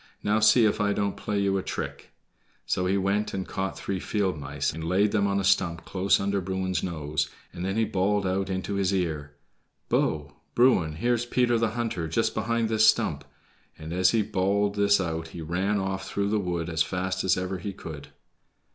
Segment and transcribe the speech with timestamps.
[0.23, 2.11] "Now, see if I don't play you a trick."
[2.65, 6.19] So he went and caught three field mice and laid them on a stump close
[6.19, 9.35] under Bruin's nose, and then he bawled out into his ear,
[9.89, 10.33] "Bo!
[10.55, 13.23] Bruin, here's Peter the Hunter, just behind this stump";
[13.77, 17.37] and as he bawled this out he ran off through the wood as fast as
[17.37, 18.07] ever he could.